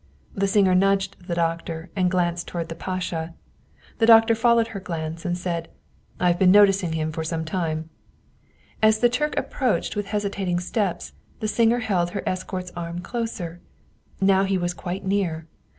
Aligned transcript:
The 0.33 0.47
singer 0.47 0.73
nudged 0.73 1.27
the 1.27 1.35
doctor 1.35 1.91
and 1.95 2.09
glanced 2.09 2.47
toward 2.47 2.69
the 2.69 2.73
pasha. 2.75 3.35
The 3.99 4.07
doctor 4.07 4.33
followed 4.33 4.69
her 4.69 4.79
glance, 4.79 5.25
and 5.25 5.37
said," 5.37 5.67
I've 6.19 6.39
been 6.39 6.49
noticing 6.49 6.93
him 6.93 7.11
for 7.11 7.23
some 7.23 7.45
time," 7.45 7.87
as 8.81 8.97
the 8.97 9.09
Turk 9.09 9.37
approached 9.37 9.95
with 9.95 10.07
hesitating 10.07 10.59
steps. 10.59 11.13
The 11.39 11.47
singer 11.47 11.81
held 11.81 12.09
her 12.09 12.23
escort's 12.25 12.71
arm 12.75 13.01
closer. 13.01 13.61
Now 14.19 14.43
he 14.43 14.57
was 14.57 14.73
quite 14.73 15.05
near. 15.05 15.45